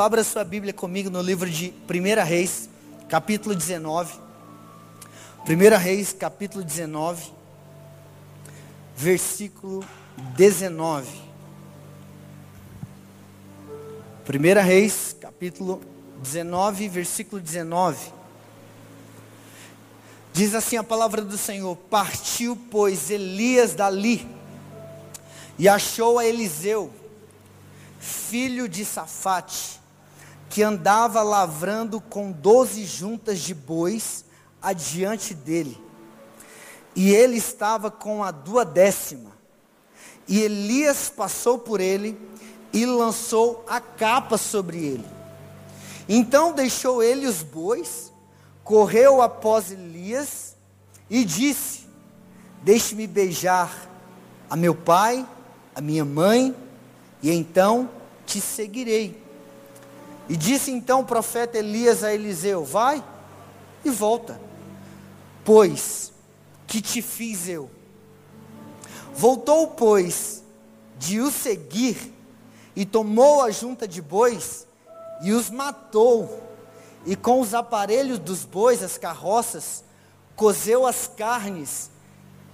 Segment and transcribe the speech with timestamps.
[0.00, 2.70] Abra sua Bíblia comigo no livro de 1 Reis,
[3.06, 4.10] capítulo 19.
[5.46, 7.30] 1 Reis, capítulo 19,
[8.96, 9.84] versículo
[10.38, 11.06] 19.
[14.26, 15.82] 1 Reis, capítulo
[16.22, 18.10] 19, versículo 19.
[20.32, 24.26] Diz assim a palavra do Senhor: Partiu, pois, Elias dali
[25.58, 26.90] e achou a Eliseu,
[28.00, 29.79] filho de Safate
[30.50, 34.24] que andava lavrando com doze juntas de bois
[34.60, 35.80] adiante dele.
[36.94, 39.30] E ele estava com a duodécima.
[40.26, 42.20] E Elias passou por ele
[42.72, 45.06] e lançou a capa sobre ele.
[46.08, 48.12] Então deixou ele os bois,
[48.64, 50.56] correu após Elias
[51.08, 51.86] e disse:
[52.62, 53.88] Deixe-me beijar
[54.48, 55.24] a meu pai,
[55.76, 56.54] a minha mãe,
[57.22, 57.88] e então
[58.26, 59.19] te seguirei.
[60.30, 63.02] E disse então o profeta Elias a Eliseu: Vai
[63.84, 64.40] e volta,
[65.44, 66.12] pois
[66.68, 67.68] que te fiz eu.
[69.12, 70.44] Voltou, pois,
[70.96, 72.14] de o seguir,
[72.76, 74.68] e tomou a junta de bois,
[75.20, 76.40] e os matou,
[77.04, 79.82] e com os aparelhos dos bois, as carroças,
[80.36, 81.90] cozeu as carnes,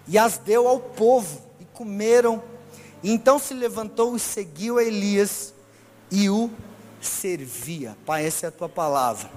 [0.09, 2.43] e as deu ao povo, e comeram.
[3.03, 5.53] E então se levantou e seguiu a Elias,
[6.11, 6.51] e o
[7.01, 7.97] servia.
[8.05, 9.31] Pai, essa é a tua palavra.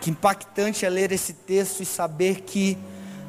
[0.00, 2.76] Que impactante é ler esse texto e saber que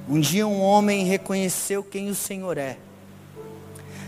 [0.10, 2.78] um dia um homem reconheceu quem o Senhor é.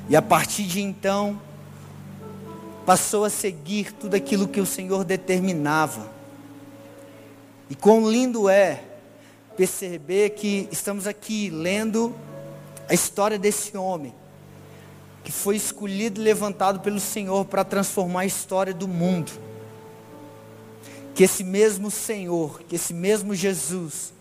[0.10, 1.40] E a partir de então,
[2.86, 6.12] passou a seguir tudo aquilo que o Senhor determinava.
[7.70, 8.84] E quão lindo é
[9.56, 12.14] perceber que estamos aqui lendo
[12.88, 14.14] a história desse homem
[15.26, 19.32] que foi escolhido e levantado pelo Senhor para transformar a história do mundo.
[21.16, 24.14] Que esse mesmo Senhor, que esse mesmo Jesus,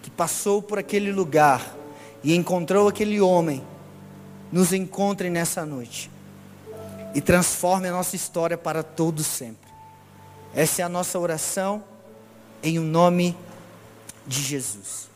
[0.00, 1.76] que passou por aquele lugar
[2.22, 3.64] e encontrou aquele homem,
[4.52, 6.08] nos encontre nessa noite
[7.16, 9.68] e transforme a nossa história para todo sempre.
[10.54, 11.82] Essa é a nossa oração
[12.62, 13.36] em o nome
[14.24, 15.07] de Jesus.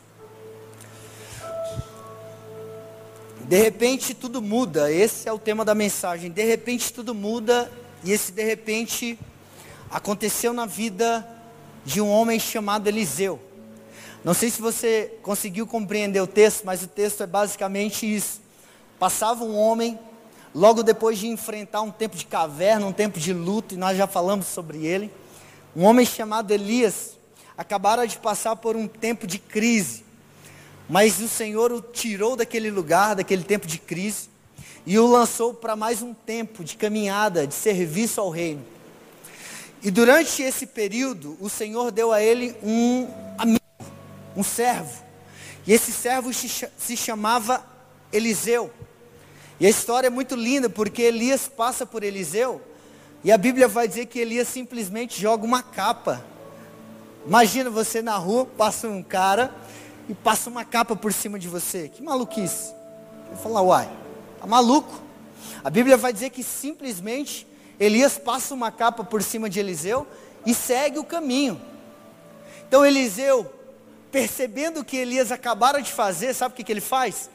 [3.43, 6.31] De repente tudo muda, esse é o tema da mensagem.
[6.31, 7.69] De repente tudo muda,
[8.03, 9.19] e esse de repente
[9.91, 11.27] aconteceu na vida
[11.85, 13.39] de um homem chamado Eliseu.
[14.23, 18.41] Não sei se você conseguiu compreender o texto, mas o texto é basicamente isso.
[18.97, 19.99] Passava um homem,
[20.55, 24.07] logo depois de enfrentar um tempo de caverna, um tempo de luto, e nós já
[24.07, 25.11] falamos sobre ele.
[25.75, 27.17] Um homem chamado Elias
[27.57, 30.05] acabara de passar por um tempo de crise.
[30.93, 34.29] Mas o Senhor o tirou daquele lugar, daquele tempo de crise,
[34.85, 38.63] e o lançou para mais um tempo de caminhada, de serviço ao reino.
[39.81, 43.07] E durante esse período, o Senhor deu a ele um
[43.39, 43.59] amigo,
[44.37, 45.03] um servo.
[45.65, 47.65] E esse servo se chamava
[48.11, 48.71] Eliseu.
[49.59, 52.61] E a história é muito linda, porque Elias passa por Eliseu,
[53.23, 56.23] e a Bíblia vai dizer que Elias simplesmente joga uma capa.
[57.25, 59.62] Imagina você na rua, passa um cara
[60.07, 61.89] e passa uma capa por cima de você.
[61.89, 62.73] Que maluquice.
[63.31, 63.89] Vai falar, uai,
[64.39, 65.01] tá maluco?
[65.63, 67.47] A Bíblia vai dizer que simplesmente
[67.79, 70.05] Elias passa uma capa por cima de Eliseu
[70.45, 71.59] e segue o caminho.
[72.67, 73.51] Então Eliseu,
[74.11, 77.29] percebendo o que Elias acabara de fazer, sabe o que, que ele faz?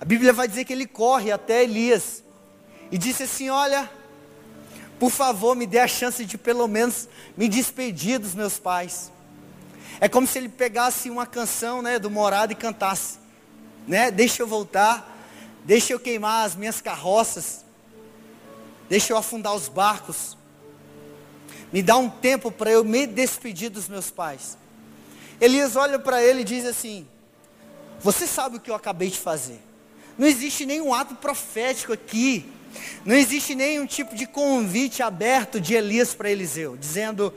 [0.00, 2.22] A Bíblia vai dizer que ele corre até Elias
[2.90, 3.90] e disse assim: Olha,
[4.98, 9.10] por favor, me dê a chance de pelo menos me despedir dos meus pais.
[10.00, 13.18] É como se ele pegasse uma canção né, do Morado e cantasse.
[13.86, 14.10] Né?
[14.10, 15.14] Deixa eu voltar,
[15.64, 17.64] deixa eu queimar as minhas carroças,
[18.88, 20.38] deixa eu afundar os barcos.
[21.70, 24.56] Me dá um tempo para eu me despedir dos meus pais.
[25.38, 27.06] Elias olha para ele e diz assim:
[28.00, 29.60] Você sabe o que eu acabei de fazer.
[30.16, 32.50] Não existe nenhum ato profético aqui.
[33.04, 37.32] Não existe nenhum tipo de convite aberto de Elias para Eliseu, dizendo: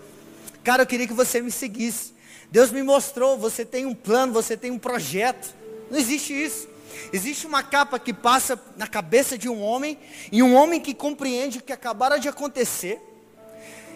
[0.63, 2.12] Cara, eu queria que você me seguisse.
[2.51, 5.53] Deus me mostrou, você tem um plano, você tem um projeto.
[5.89, 6.67] Não existe isso.
[7.11, 9.97] Existe uma capa que passa na cabeça de um homem,
[10.31, 13.01] e um homem que compreende o que acabara de acontecer.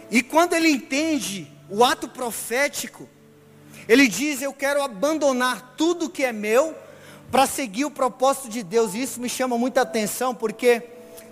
[0.10, 3.08] E quando ele entende o ato profético,
[3.88, 6.76] ele diz: Eu quero abandonar tudo que é meu
[7.32, 8.94] para seguir o propósito de Deus.
[8.94, 10.84] E isso me chama muita atenção, porque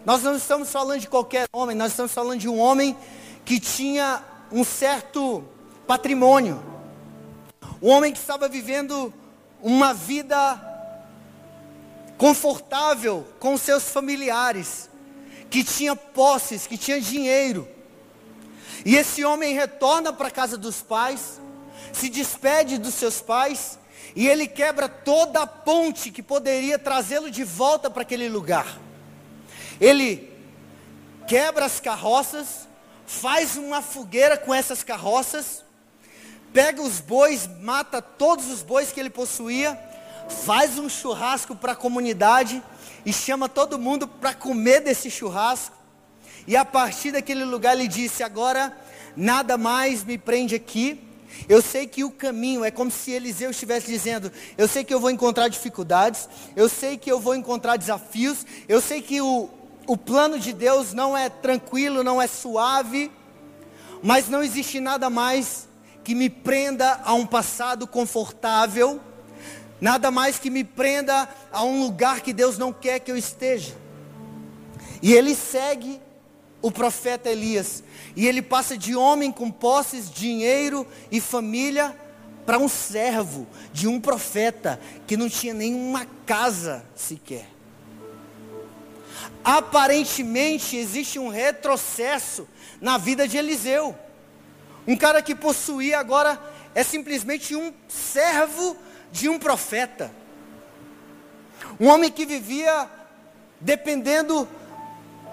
[0.06, 2.96] nós não estamos falando de qualquer homem, nós estamos falando de um homem
[3.44, 5.44] que tinha um certo
[5.88, 6.75] patrimônio.
[7.86, 9.14] Um homem que estava vivendo
[9.62, 10.60] uma vida
[12.18, 14.90] confortável com seus familiares,
[15.52, 17.70] que tinha posses, que tinha dinheiro.
[18.84, 21.40] E esse homem retorna para a casa dos pais,
[21.94, 23.78] se despede dos seus pais,
[24.16, 28.80] e ele quebra toda a ponte que poderia trazê-lo de volta para aquele lugar.
[29.80, 30.34] Ele
[31.28, 32.68] quebra as carroças,
[33.06, 35.65] faz uma fogueira com essas carroças,
[36.56, 39.78] pega os bois, mata todos os bois que ele possuía,
[40.46, 42.64] faz um churrasco para a comunidade
[43.06, 45.76] e chama todo mundo para comer desse churrasco.
[46.48, 48.74] E a partir daquele lugar ele disse: Agora
[49.18, 51.02] nada mais me prende aqui.
[51.50, 55.00] Eu sei que o caminho é como se Eliseu estivesse dizendo: Eu sei que eu
[55.02, 59.50] vou encontrar dificuldades, eu sei que eu vou encontrar desafios, eu sei que o,
[59.86, 63.12] o plano de Deus não é tranquilo, não é suave,
[64.02, 65.68] mas não existe nada mais
[66.06, 69.02] que me prenda a um passado confortável,
[69.82, 73.76] nada mais que me prenda a um lugar que Deus não quer que eu esteja.
[75.02, 76.00] E ele segue
[76.62, 77.84] o profeta Elias,
[78.16, 82.00] e ele passa de homem com posses, dinheiro e família,
[82.46, 87.50] para um servo de um profeta que não tinha nenhuma casa sequer.
[89.44, 92.48] Aparentemente existe um retrocesso
[92.80, 94.05] na vida de Eliseu.
[94.88, 96.40] Um cara que possuía agora
[96.74, 98.78] é simplesmente um servo
[99.12, 100.12] de um profeta.
[101.80, 102.90] Um homem que vivia
[103.60, 104.48] dependendo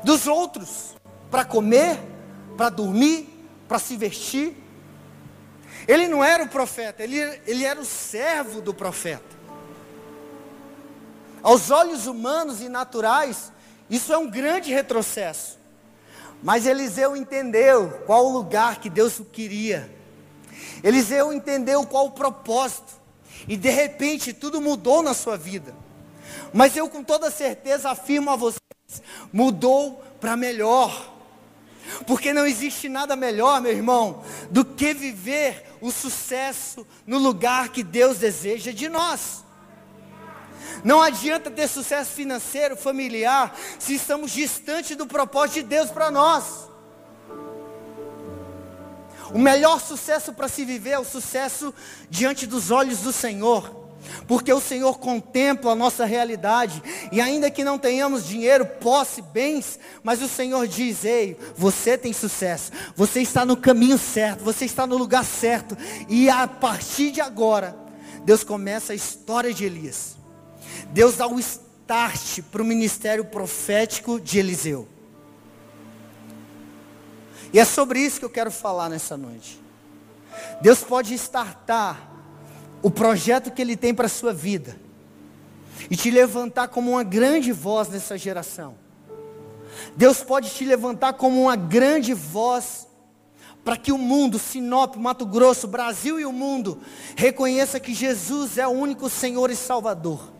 [0.02, 0.94] dos outros
[1.31, 1.99] para comer,
[2.56, 3.28] para dormir,
[3.69, 4.56] para se vestir.
[5.87, 9.32] Ele não era o profeta, ele, ele era o servo do profeta.
[11.43, 13.52] Aos olhos humanos e naturais,
[13.90, 15.58] isso é um grande retrocesso.
[16.43, 19.91] Mas Eliseu entendeu qual o lugar que Deus queria.
[20.83, 23.00] Eliseu entendeu qual o propósito.
[23.47, 25.75] E de repente tudo mudou na sua vida.
[26.53, 28.61] Mas eu com toda certeza afirmo a vocês,
[29.33, 31.11] mudou para melhor.
[32.06, 37.83] Porque não existe nada melhor, meu irmão, do que viver o sucesso no lugar que
[37.83, 39.45] Deus deseja de nós.
[40.85, 46.69] Não adianta ter sucesso financeiro, familiar, se estamos distantes do propósito de Deus para nós.
[49.33, 51.73] O melhor sucesso para se viver é o sucesso
[52.11, 53.83] diante dos olhos do Senhor.
[54.27, 56.83] Porque o Senhor contempla a nossa realidade.
[57.11, 62.13] E ainda que não tenhamos dinheiro, posse, bens, mas o Senhor diz: Ei, você tem
[62.13, 62.73] sucesso.
[62.97, 64.45] Você está no caminho certo.
[64.45, 65.77] Você está no lugar certo.
[66.09, 67.77] E a partir de agora,
[68.25, 70.22] Deus começa a história de Elias.
[70.91, 74.89] Deus dá o start para o ministério profético de Eliseu.
[77.53, 79.61] E é sobre isso que eu quero falar nessa noite.
[80.61, 82.11] Deus pode startar
[82.83, 84.77] o projeto que Ele tem para a sua vida
[85.91, 88.75] e te levantar como uma grande voz nessa geração.
[89.97, 92.87] Deus pode te levantar como uma grande voz
[93.65, 96.81] para que o mundo, Sinop, Mato Grosso, Brasil e o mundo
[97.17, 100.33] reconheça que Jesus é o único Senhor e Salvador.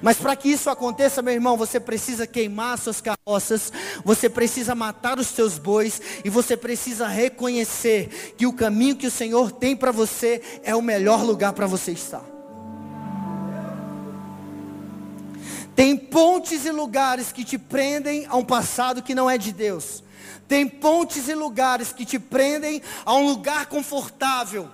[0.00, 3.72] Mas para que isso aconteça, meu irmão, você precisa queimar suas carroças,
[4.04, 9.10] você precisa matar os seus bois e você precisa reconhecer que o caminho que o
[9.10, 12.24] Senhor tem para você é o melhor lugar para você estar.
[15.78, 20.02] Tem pontes e lugares que te prendem a um passado que não é de Deus.
[20.48, 24.68] Tem pontes e lugares que te prendem a um lugar confortável,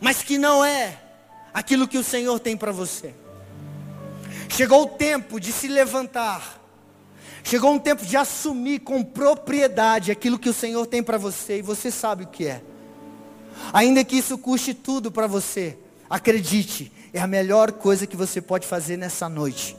[0.00, 0.96] mas que não é
[1.52, 3.14] aquilo que o Senhor tem para você.
[4.50, 6.60] Chegou o tempo de se levantar.
[7.42, 11.62] Chegou um tempo de assumir com propriedade aquilo que o Senhor tem para você e
[11.62, 12.62] você sabe o que é.
[13.72, 15.78] Ainda que isso custe tudo para você,
[16.08, 19.76] acredite, é a melhor coisa que você pode fazer nessa noite.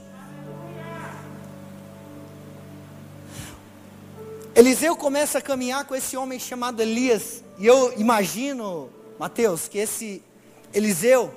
[4.54, 10.22] Eliseu começa a caminhar com esse homem chamado Elias, e eu imagino, Mateus, que esse
[10.74, 11.32] Eliseu,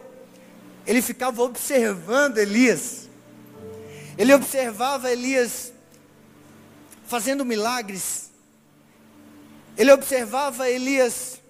[0.86, 3.05] ele ficava observando Elias.
[4.18, 5.74] Ele observava Elias
[7.06, 8.32] fazendo milagres.
[9.78, 11.42] Ele observava Elias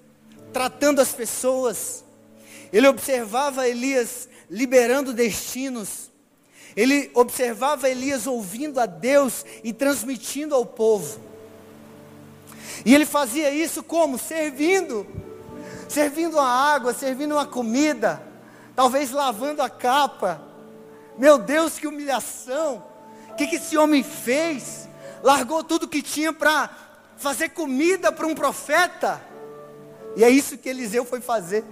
[0.51, 2.03] tratando as pessoas.
[2.73, 6.09] Ele observava Elias liberando destinos.
[6.75, 11.19] Ele observava Elias ouvindo a Deus e transmitindo ao povo.
[12.83, 14.17] E ele fazia isso como?
[14.17, 15.05] Servindo.
[15.87, 18.21] Servindo a água, servindo a comida,
[18.75, 20.44] talvez lavando a capa
[21.17, 22.83] meu Deus, que humilhação!
[23.29, 24.87] O que, que esse homem fez?
[25.21, 26.69] Largou tudo que tinha para
[27.17, 29.21] fazer comida para um profeta.
[30.15, 31.63] E é isso que Eliseu foi fazer.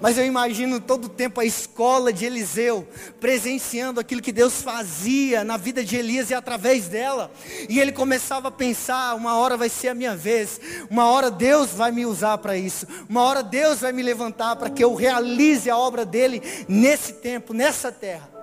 [0.00, 2.86] Mas eu imagino todo o tempo a escola de Eliseu,
[3.20, 7.30] presenciando aquilo que Deus fazia na vida de Elias e através dela.
[7.68, 11.70] E ele começava a pensar: uma hora vai ser a minha vez, uma hora Deus
[11.70, 15.70] vai me usar para isso, uma hora Deus vai me levantar para que eu realize
[15.70, 18.33] a obra dele nesse tempo, nessa terra.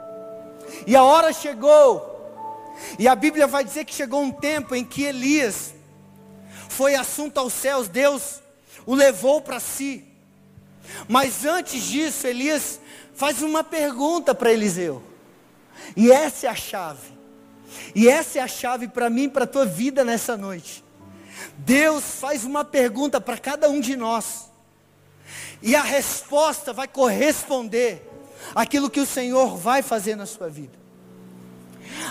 [0.87, 2.11] E a hora chegou,
[2.97, 5.73] e a Bíblia vai dizer que chegou um tempo em que Elias
[6.69, 8.41] foi assunto aos céus, Deus
[8.85, 10.05] o levou para si.
[11.07, 12.79] Mas antes disso, Elias
[13.13, 15.03] faz uma pergunta para Eliseu.
[15.95, 17.11] E essa é a chave.
[17.93, 20.83] E essa é a chave para mim, para a tua vida nessa noite.
[21.57, 24.49] Deus faz uma pergunta para cada um de nós.
[25.61, 28.10] E a resposta vai corresponder
[28.55, 30.79] àquilo que o Senhor vai fazer na sua vida.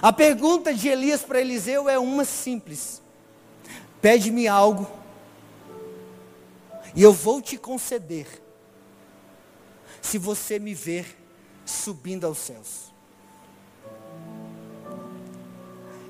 [0.03, 3.03] A pergunta de Elias para Eliseu é uma simples:
[4.01, 4.91] Pede-me algo,
[6.95, 8.27] e eu vou te conceder
[10.01, 11.17] se você me ver
[11.65, 12.91] subindo aos céus.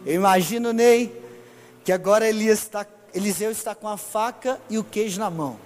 [0.06, 1.14] Eu imagino, Ney,
[1.84, 5.58] que agora Elias está, Eliseu está com a faca e o queijo na mão.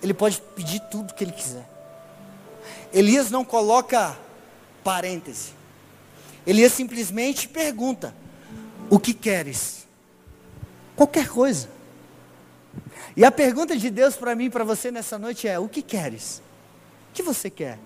[0.00, 1.77] Ele pode pedir tudo que ele quiser.
[2.92, 4.16] Elias não coloca
[4.82, 5.52] parêntese.
[6.46, 8.14] Elias simplesmente pergunta:
[8.88, 9.86] O que queres?
[10.96, 11.68] Qualquer coisa.
[13.16, 15.82] E a pergunta de Deus para mim e para você nessa noite é: O que
[15.82, 16.42] queres?
[17.10, 17.78] O que você quer?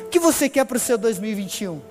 [0.00, 1.82] O que você quer para o seu 2021?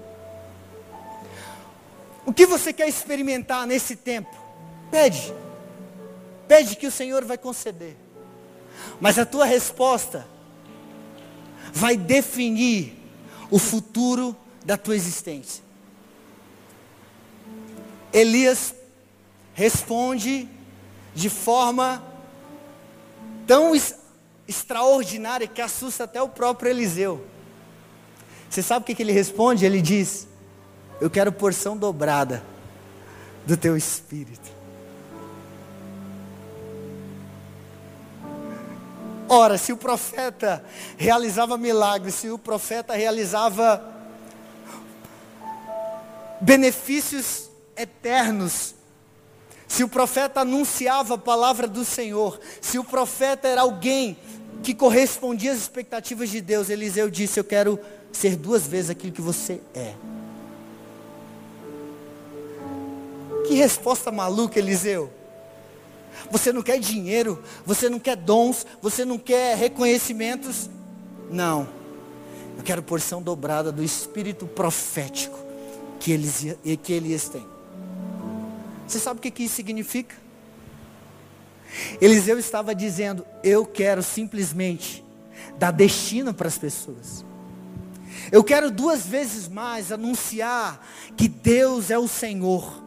[2.26, 4.34] O que você quer experimentar nesse tempo?
[4.90, 5.34] Pede.
[6.48, 7.98] Pede que o Senhor vai conceder.
[9.00, 10.26] Mas a tua resposta
[11.74, 12.98] vai definir
[13.50, 14.36] o futuro
[14.66, 15.64] da tua existência.
[18.14, 18.76] Elias
[19.54, 20.48] responde
[21.14, 22.04] de forma
[23.48, 23.74] tão
[24.48, 27.26] extraordinária que assusta até o próprio Eliseu.
[28.50, 29.66] Você sabe o que, ele responde?
[29.66, 30.28] Ele diz:
[31.00, 32.44] Eu quero porção dobrada
[33.46, 34.61] do teu espírito.
[39.34, 40.62] Ora, se o profeta
[40.98, 43.82] realizava milagres, se o profeta realizava
[46.42, 48.76] benefícios eternos,
[49.70, 54.18] se o profeta anunciava a palavra do Senhor, se o profeta era alguém
[54.62, 57.80] que correspondia às expectativas de Deus, Eliseu disse: Eu quero
[58.12, 59.94] ser duas vezes aquilo que você é.
[63.48, 65.21] Que resposta maluca, Eliseu.
[66.30, 70.70] Você não quer dinheiro, você não quer dons, você não quer reconhecimentos.
[71.30, 71.68] Não.
[72.58, 75.40] Eu quero porção dobrada do espírito profético
[76.00, 76.46] que eles,
[76.84, 77.46] que Elias tem.
[78.88, 80.16] Você sabe o que isso significa?
[82.02, 85.04] Eliseu estava dizendo: Eu quero simplesmente
[85.58, 87.24] dar destino para as pessoas.
[88.32, 90.86] Eu quero duas vezes mais anunciar
[91.16, 92.84] que Deus é o Senhor.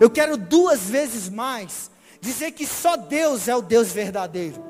[0.00, 1.90] Eu quero duas vezes mais
[2.24, 4.64] dizer que só Deus é o Deus verdadeiro.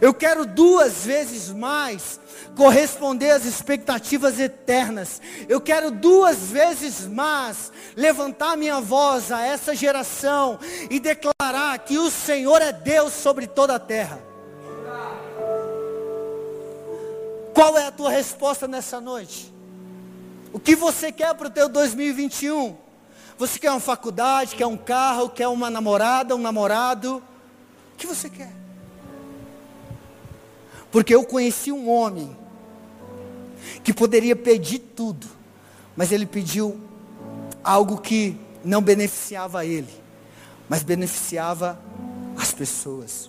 [0.00, 2.18] Eu quero duas vezes mais
[2.56, 5.20] corresponder às expectativas eternas.
[5.46, 10.58] Eu quero duas vezes mais levantar minha voz a essa geração
[10.88, 14.18] e declarar que o Senhor é Deus sobre toda a terra.
[17.52, 19.52] Qual é a tua resposta nessa noite?
[20.52, 22.83] O que você quer para o teu 2021?
[23.38, 27.22] Você quer uma faculdade, quer um carro, quer uma namorada, um namorado?
[27.92, 28.52] O que você quer?
[30.90, 32.36] Porque eu conheci um homem
[33.82, 35.26] que poderia pedir tudo,
[35.96, 36.80] mas ele pediu
[37.64, 39.92] algo que não beneficiava ele,
[40.68, 41.78] mas beneficiava
[42.36, 43.28] as pessoas.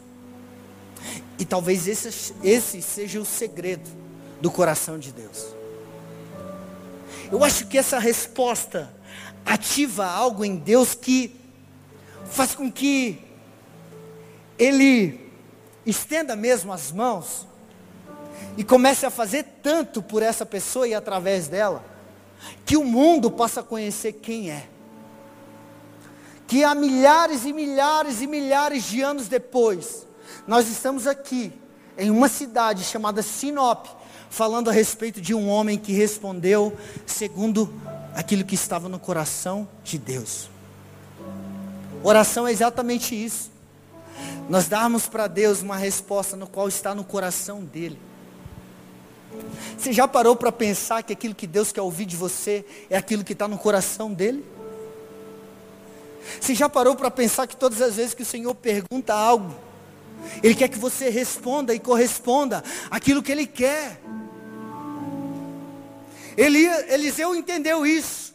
[1.40, 3.90] E talvez esse, esse seja o segredo
[4.40, 5.48] do coração de Deus.
[7.32, 8.94] Eu acho que essa resposta
[9.46, 11.40] ativa algo em Deus que
[12.25, 13.20] faz com que
[14.58, 15.32] Ele
[15.86, 17.48] estenda mesmo as mãos
[18.58, 21.84] e comece a fazer tanto por essa pessoa e através dela,
[22.66, 24.68] que o mundo possa conhecer quem é.
[26.48, 30.08] Que há milhares e milhares e milhares de anos depois,
[30.48, 31.52] nós estamos aqui,
[31.98, 33.88] em uma cidade chamada Sinop,
[34.30, 36.75] falando a respeito de um homem que respondeu
[37.06, 37.74] segundo
[38.16, 40.50] aquilo que estava no coração de Deus.
[42.02, 43.52] Oração é exatamente isso.
[44.50, 48.00] Nós darmos para Deus uma resposta no qual está no coração dele.
[49.78, 53.24] Você já parou para pensar que aquilo que Deus quer ouvir de você é aquilo
[53.24, 54.46] que está no coração dele?
[56.40, 59.54] Você já parou para pensar que todas as vezes que o Senhor pergunta algo,
[60.42, 64.02] Ele quer que você responda e corresponda aquilo que Ele quer.
[66.38, 68.34] Eliseu entendeu isso.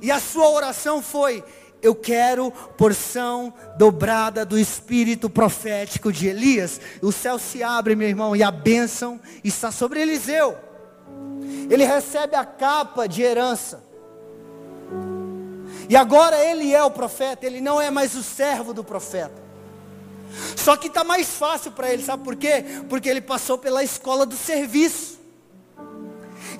[0.00, 1.44] E a sua oração foi:
[1.82, 6.80] Eu quero porção dobrada do espírito profético de Elias.
[7.02, 10.56] O céu se abre, meu irmão, e a bênção está sobre Eliseu.
[11.70, 13.82] Ele recebe a capa de herança.
[15.88, 19.40] E agora ele é o profeta, ele não é mais o servo do profeta.
[20.56, 22.64] Só que está mais fácil para ele, sabe por quê?
[22.88, 25.19] Porque ele passou pela escola do serviço.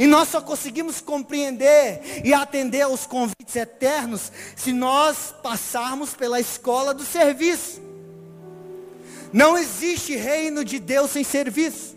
[0.00, 6.94] E nós só conseguimos compreender e atender aos convites eternos se nós passarmos pela escola
[6.94, 7.82] do serviço.
[9.30, 11.94] Não existe reino de Deus sem serviço.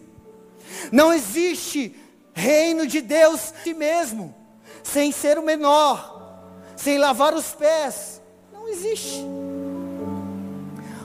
[0.91, 1.95] Não existe
[2.33, 4.35] reino de Deus si mesmo,
[4.83, 6.43] sem ser o menor,
[6.75, 8.21] sem lavar os pés.
[8.51, 9.23] Não existe.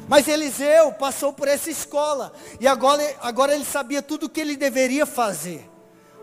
[0.09, 2.33] Mas Eliseu passou por essa escola.
[2.59, 5.78] E agora, agora ele sabia tudo o que ele deveria fazer.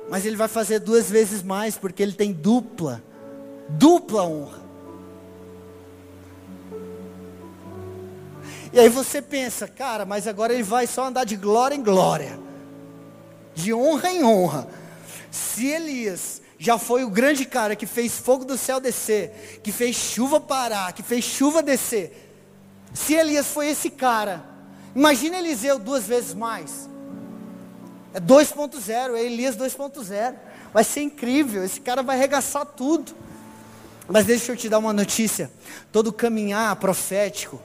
[0.10, 3.04] Mas ele vai fazer duas vezes mais, porque ele tem dupla,
[3.70, 4.66] dupla honra.
[8.72, 12.38] E aí você pensa, cara, mas agora ele vai só andar de glória em glória,
[13.54, 14.68] de honra em honra.
[15.32, 19.96] Se Elias já foi o grande cara que fez fogo do céu descer, que fez
[19.96, 22.26] chuva parar, que fez chuva descer,
[22.94, 24.46] se Elias foi esse cara,
[24.96, 26.90] imagina Eliseu duas vezes mais.
[28.16, 30.36] É 2.0, é Elias 2.0.
[30.74, 33.14] Vai ser incrível, esse cara vai arregaçar tudo.
[34.08, 35.52] Mas deixa eu te dar uma notícia.
[35.92, 37.62] Todo caminhar profético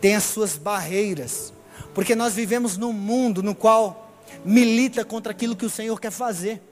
[0.00, 1.52] tem as suas barreiras.
[1.92, 4.08] Porque nós vivemos num mundo no qual
[4.44, 6.62] milita contra aquilo que o Senhor quer fazer.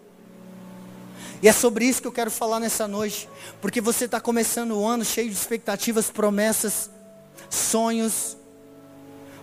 [1.42, 3.28] E é sobre isso que eu quero falar nessa noite.
[3.60, 6.88] Porque você está começando o ano cheio de expectativas, promessas
[7.48, 8.36] sonhos.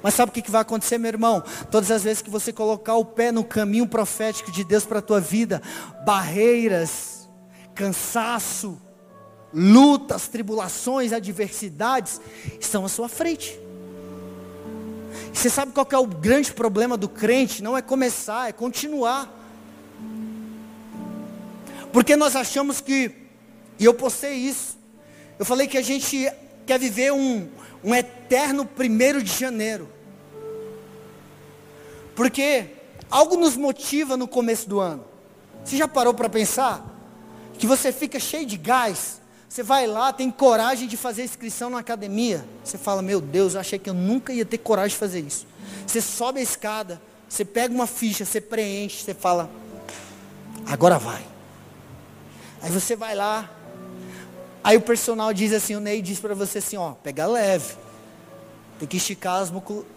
[0.02, 1.44] Mas sabe o que vai acontecer, meu irmão?
[1.72, 5.02] Todas as vezes que você colocar o pé no caminho profético de Deus para a
[5.02, 5.62] tua vida,
[6.06, 7.28] barreiras,
[7.74, 8.80] cansaço,
[9.54, 12.22] lutas, tribulações, adversidades
[12.60, 13.60] estão à sua frente.
[15.34, 17.64] Você sabe qual é o grande problema do crente?
[17.64, 19.34] Não é começar, é continuar.
[21.92, 23.12] Porque nós achamos que,
[23.80, 24.78] e eu postei isso,
[25.40, 26.32] eu falei que a gente
[26.66, 27.48] quer viver um,
[27.84, 29.90] um eterno primeiro de janeiro.
[32.16, 32.68] Porque
[33.10, 35.06] algo nos motiva no começo do ano.
[35.64, 36.84] Você já parou para pensar?
[37.58, 39.22] Que você fica cheio de gás.
[39.48, 42.46] Você vai lá, tem coragem de fazer inscrição na academia.
[42.64, 45.48] Você fala, meu Deus, eu achei que eu nunca ia ter coragem de fazer isso.
[45.86, 49.50] Você sobe a escada, você pega uma ficha, você preenche, você fala,
[50.66, 51.26] agora vai.
[52.62, 53.50] Aí você vai lá,
[54.68, 57.76] Aí o personal diz assim, o Ney diz para você assim, ó, pega leve.
[58.78, 59.48] Tem que esticar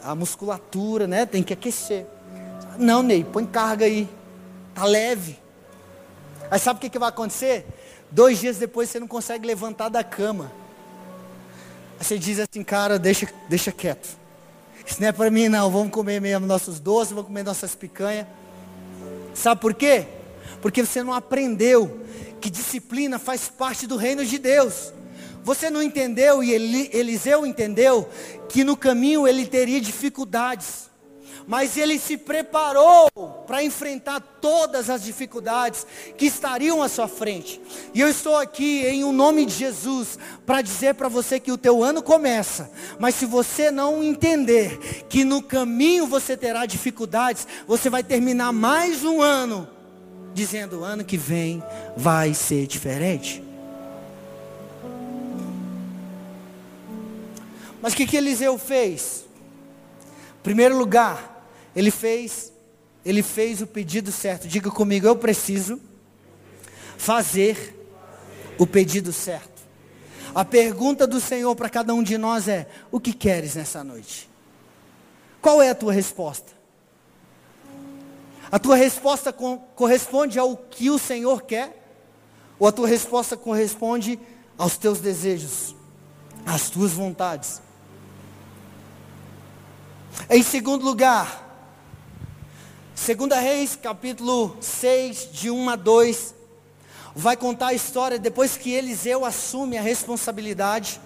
[0.00, 1.26] a musculatura, né?
[1.26, 2.06] Tem que aquecer.
[2.78, 4.09] Não, Ney, põe carga aí.
[4.72, 5.37] Tá leve.
[6.48, 7.66] Aí sabe o que, que vai acontecer?
[8.12, 10.52] Dois dias depois você não consegue levantar da cama.
[11.98, 14.16] Aí você diz assim, cara, deixa, deixa quieto.
[14.87, 18.24] Isso não é para mim não, vamos comer mesmo nossos doces, vamos comer nossas picanhas.
[19.35, 20.06] Sabe por quê?
[20.62, 22.06] Porque você não aprendeu
[22.40, 24.92] que disciplina faz parte do reino de Deus.
[25.42, 28.09] Você não entendeu e Eliseu entendeu
[28.48, 30.90] que no caminho ele teria dificuldades.
[31.46, 33.11] Mas ele se preparou
[33.46, 37.61] para enfrentar todas as dificuldades que estariam à sua frente.
[37.92, 41.59] E eu estou aqui em um nome de Jesus para dizer para você que o
[41.59, 42.70] teu ano começa.
[43.00, 49.03] Mas se você não entender que no caminho você terá dificuldades, você vai terminar mais
[49.05, 49.79] um ano
[50.34, 51.62] dizendo: ano que vem
[51.96, 53.42] vai ser diferente.
[57.82, 59.24] Mas o que, que Eliseu fez?
[60.42, 62.52] Primeiro lugar, ele fez,
[63.04, 64.46] ele fez o pedido certo.
[64.46, 65.80] Diga comigo, eu preciso
[66.98, 67.76] fazer
[68.58, 69.60] o pedido certo.
[70.34, 74.28] A pergunta do Senhor para cada um de nós é: o que queres nessa noite?
[75.40, 76.60] Qual é a tua resposta?
[78.52, 81.76] A tua resposta corresponde ao que o Senhor quer?
[82.58, 84.18] Ou a tua resposta corresponde
[84.58, 85.74] aos teus desejos,
[86.44, 87.62] às tuas vontades?
[90.28, 91.48] Em segundo lugar,
[92.94, 96.34] 2 Reis, capítulo 6, de 1 a 2,
[97.14, 101.00] vai contar a história depois que Eliseu assume a responsabilidade.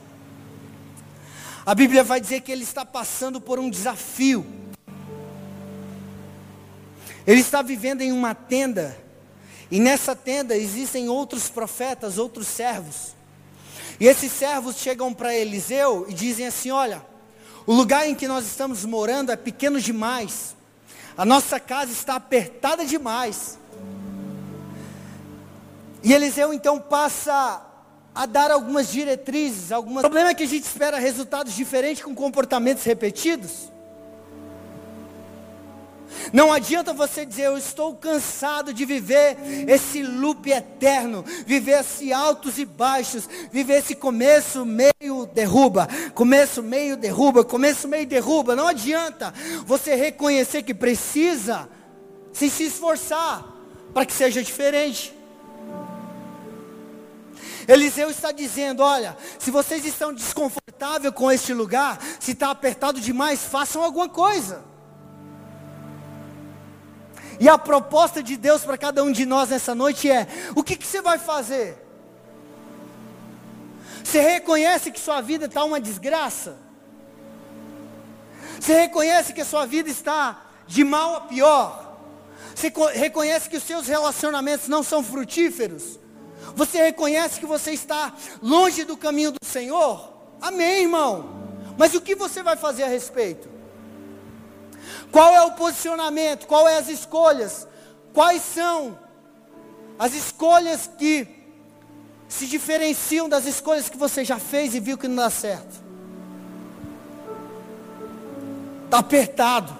[1.64, 4.44] A Bíblia vai dizer que ele está passando por um desafio.
[7.26, 8.96] Ele está vivendo em uma tenda,
[9.70, 13.14] e nessa tenda existem outros profetas, outros servos.
[13.98, 17.04] E esses servos chegam para Eliseu e dizem assim: Olha,
[17.66, 20.54] o lugar em que nós estamos morando é pequeno demais,
[21.16, 23.58] a nossa casa está apertada demais.
[26.02, 27.64] E Eliseu então passa
[28.14, 30.04] a dar algumas diretrizes, algumas.
[30.04, 33.72] O problema é que a gente espera resultados diferentes com comportamentos repetidos.
[36.32, 39.36] Não adianta você dizer, eu estou cansado de viver
[39.68, 46.96] esse loop eterno, viver esse altos e baixos, viver esse começo, meio, derruba, começo, meio,
[46.96, 48.56] derruba, começo, meio, derruba.
[48.56, 49.32] Não adianta
[49.64, 51.68] você reconhecer que precisa
[52.32, 53.44] sem se esforçar
[53.92, 55.14] para que seja diferente.
[57.66, 63.44] Eliseu está dizendo: olha, se vocês estão desconfortáveis com este lugar, se está apertado demais,
[63.44, 64.73] façam alguma coisa.
[67.40, 70.76] E a proposta de Deus para cada um de nós nessa noite é: o que,
[70.76, 71.76] que você vai fazer?
[74.02, 76.56] Você reconhece que sua vida está uma desgraça?
[78.60, 81.98] Você reconhece que a sua vida está de mal a pior?
[82.54, 85.98] Você reconhece que os seus relacionamentos não são frutíferos?
[86.54, 90.12] Você reconhece que você está longe do caminho do Senhor?
[90.40, 91.42] Amém, irmão.
[91.76, 93.53] Mas o que você vai fazer a respeito?
[95.14, 96.44] Qual é o posicionamento?
[96.48, 97.68] Qual é as escolhas?
[98.12, 98.98] Quais são
[99.96, 101.28] as escolhas que
[102.26, 105.80] se diferenciam das escolhas que você já fez e viu que não dá certo?
[108.86, 109.72] Está apertado.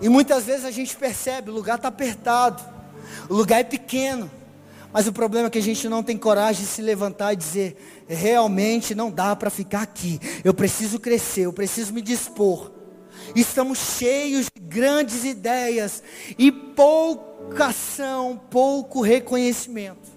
[0.00, 2.60] E muitas vezes a gente percebe, o lugar está apertado.
[3.30, 4.28] O lugar é pequeno.
[4.92, 8.04] Mas o problema é que a gente não tem coragem de se levantar e dizer,
[8.08, 10.18] realmente não dá para ficar aqui.
[10.42, 12.73] Eu preciso crescer, eu preciso me dispor.
[13.34, 16.02] Estamos cheios de grandes ideias
[16.38, 20.12] e pouca ação, pouco reconhecimento.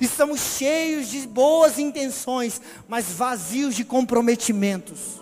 [0.00, 5.20] Estamos cheios de boas intenções, mas vazios de comprometimentos.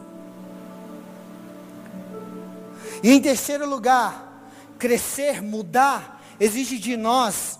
[3.02, 7.58] E em terceiro lugar, crescer, mudar, exige de nós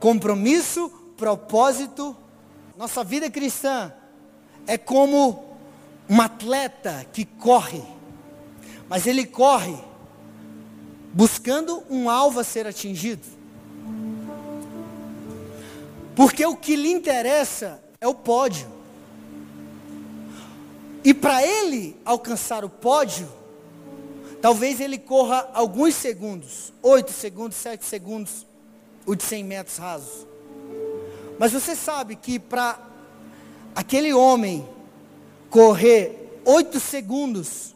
[0.00, 2.16] compromisso, propósito.
[2.76, 3.92] Nossa vida cristã
[4.66, 5.56] é como
[6.08, 7.93] um atleta que corre
[8.88, 9.76] mas ele corre
[11.12, 13.22] buscando um alvo a ser atingido.
[16.14, 18.68] Porque o que lhe interessa é o pódio.
[21.04, 23.28] E para ele alcançar o pódio,
[24.40, 28.46] talvez ele corra alguns segundos, 8 segundos, 7 segundos,
[29.04, 30.26] o de 100 metros rasos.
[31.38, 32.78] Mas você sabe que para
[33.74, 34.66] aquele homem
[35.50, 37.73] correr 8 segundos,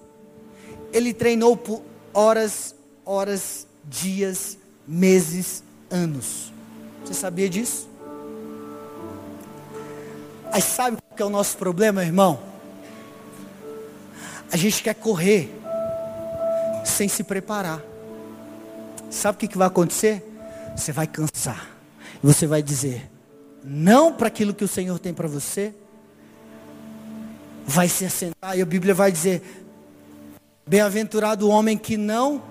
[0.92, 2.74] ele treinou por horas,
[3.04, 6.52] horas, dias, meses, anos.
[7.04, 7.88] Você sabia disso?
[10.50, 12.40] Aí sabe qual que é o nosso problema, irmão?
[14.50, 15.54] A gente quer correr
[16.84, 17.82] sem se preparar.
[19.10, 20.24] Sabe o que, que vai acontecer?
[20.76, 21.68] Você vai cansar.
[22.22, 23.10] E você vai dizer,
[23.62, 25.74] não para aquilo que o Senhor tem para você.
[27.66, 29.42] Vai se assentar e a Bíblia vai dizer,
[30.68, 32.42] Bem-aventurado o homem que não,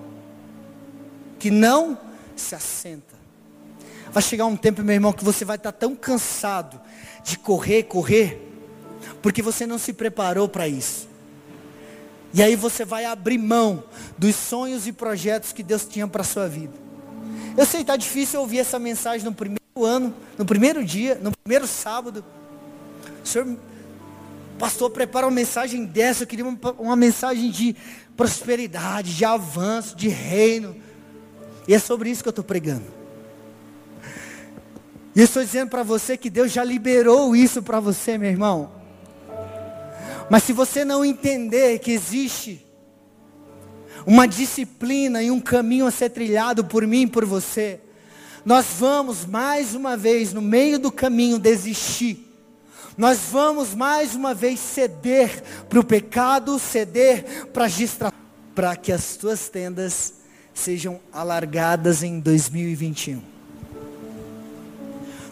[1.38, 1.96] que não
[2.34, 3.14] se assenta.
[4.10, 6.80] Vai chegar um tempo, meu irmão, que você vai estar tão cansado
[7.22, 8.42] de correr, correr,
[9.22, 11.06] porque você não se preparou para isso.
[12.34, 13.84] E aí você vai abrir mão
[14.18, 16.74] dos sonhos e projetos que Deus tinha para a sua vida.
[17.56, 21.68] Eu sei, está difícil ouvir essa mensagem no primeiro ano, no primeiro dia, no primeiro
[21.68, 22.24] sábado.
[23.24, 23.56] O Senhor,
[24.58, 26.24] pastor, prepara uma mensagem dessa.
[26.24, 27.74] Eu queria uma, uma mensagem de
[28.16, 30.76] prosperidade, de avanço, de reino.
[31.66, 32.84] E é sobre isso que eu estou pregando.
[35.14, 38.70] E estou dizendo para você que Deus já liberou isso para você, meu irmão.
[40.30, 42.64] Mas se você não entender que existe
[44.06, 47.80] uma disciplina e um caminho a ser trilhado por mim e por você,
[48.44, 52.27] nós vamos mais uma vez no meio do caminho desistir
[52.98, 58.18] nós vamos mais uma vez ceder para o pecado, ceder para a distração,
[58.56, 60.14] para que as tuas tendas
[60.52, 63.22] sejam alargadas em 2021.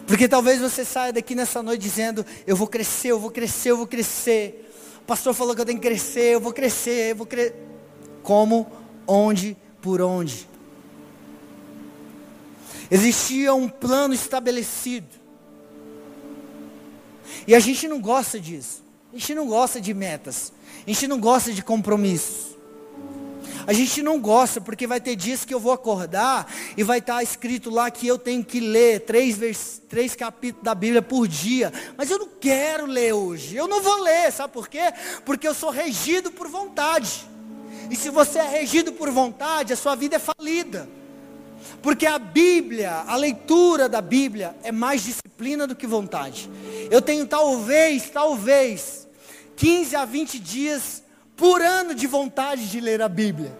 [0.07, 3.77] Porque talvez você saia daqui nessa noite dizendo: Eu vou crescer, eu vou crescer, eu
[3.77, 4.71] vou crescer.
[5.01, 7.53] O pastor falou que eu tenho que crescer, eu vou crescer, eu vou crescer.
[8.23, 8.65] Como,
[9.05, 10.47] onde, por onde?
[12.89, 15.16] Existia um plano estabelecido.
[17.47, 18.83] E a gente não gosta disso.
[19.13, 20.51] A gente não gosta de metas.
[20.85, 22.57] A gente não gosta de compromissos.
[23.65, 27.21] A gente não gosta porque vai ter dias que eu vou acordar e vai estar
[27.23, 29.81] escrito lá que eu tenho que ler três, vers...
[29.89, 31.73] três capítulos da Bíblia por dia.
[31.97, 33.55] Mas eu não quero ler hoje.
[33.55, 34.93] Eu não vou ler, sabe por quê?
[35.25, 37.27] Porque eu sou regido por vontade.
[37.89, 40.87] E se você é regido por vontade, a sua vida é falida.
[41.81, 46.49] Porque a Bíblia, a leitura da Bíblia é mais disciplina do que vontade.
[46.89, 49.07] Eu tenho talvez, talvez,
[49.55, 51.03] 15 a 20 dias
[51.35, 53.51] por ano de vontade de ler a Bíblia.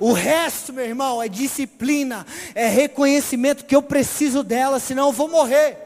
[0.00, 5.28] O resto, meu irmão, é disciplina, é reconhecimento que eu preciso dela, senão eu vou
[5.28, 5.78] morrer.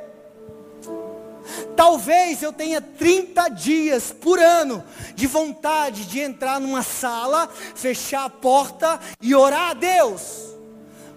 [1.77, 8.31] Talvez eu tenha 30 dias por ano de vontade de entrar numa sala, fechar a
[8.31, 10.58] porta e orar a Deus.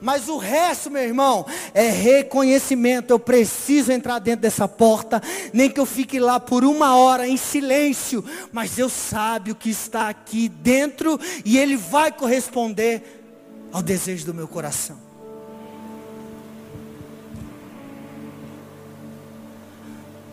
[0.01, 3.11] Mas o resto, meu irmão, é reconhecimento.
[3.11, 5.21] Eu preciso entrar dentro dessa porta,
[5.53, 9.69] nem que eu fique lá por uma hora em silêncio, mas Deus sabe o que
[9.69, 13.23] está aqui dentro e Ele vai corresponder
[13.71, 14.97] ao desejo do meu coração.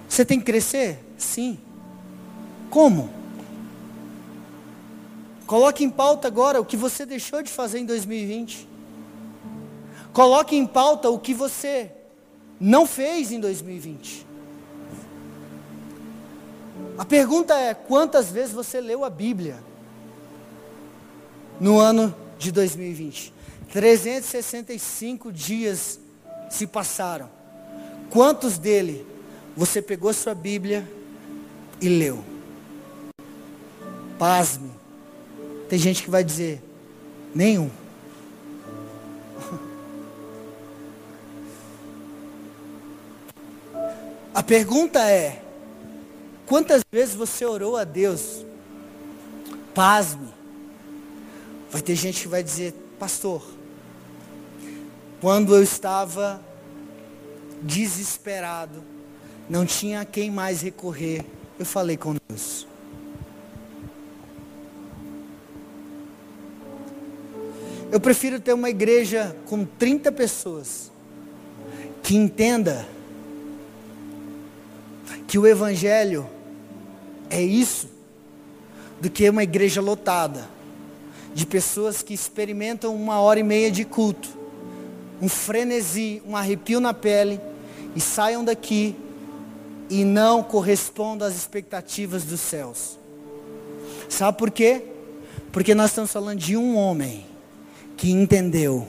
[0.09, 0.99] Você tem que crescer?
[1.17, 1.59] Sim.
[2.71, 3.11] Como?
[5.47, 8.68] Coloque em pauta agora o que você deixou de fazer em 2020.
[10.19, 11.93] Coloque em pauta o que você
[12.59, 14.27] não fez em 2020.
[16.99, 19.63] A pergunta é: quantas vezes você leu a Bíblia
[21.61, 23.33] no ano de 2020?
[23.73, 26.01] 365 dias
[26.51, 27.31] se passaram.
[28.11, 29.07] Quantos dele
[29.57, 30.85] você pegou sua Bíblia
[31.81, 32.25] e leu?
[34.19, 34.73] Pasme.
[35.69, 36.61] Tem gente que vai dizer:
[37.33, 37.71] nenhum.
[44.49, 45.43] Pergunta é:
[46.47, 48.45] quantas vezes você orou a Deus?
[49.75, 50.29] Pasme.
[51.71, 53.43] Vai ter gente que vai dizer, pastor,
[55.21, 56.41] quando eu estava
[57.63, 58.83] desesperado,
[59.51, 61.25] não tinha a quem mais recorrer,
[61.59, 62.67] eu falei com Deus.
[67.93, 70.91] Eu prefiro ter uma igreja com 30 pessoas
[72.03, 72.87] que entenda
[75.29, 76.27] que o Evangelho
[77.29, 77.87] é isso,
[78.99, 80.49] do que uma igreja lotada,
[81.35, 84.31] de pessoas que experimentam uma hora e meia de culto,
[85.21, 87.39] um frenesi, um arrepio na pele,
[87.95, 88.97] e saiam daqui
[89.91, 92.99] e não correspondam às expectativas dos céus.
[94.09, 94.83] Sabe por quê?
[95.53, 97.27] Porque nós estamos falando de um homem
[97.99, 98.89] que entendeu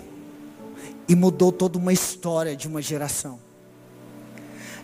[1.06, 3.49] e mudou toda uma história de uma geração.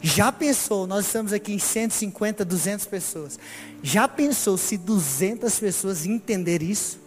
[0.05, 3.39] Já pensou, nós estamos aqui em 150, 200 pessoas.
[3.81, 6.99] Já pensou se 200 pessoas entenderem isso?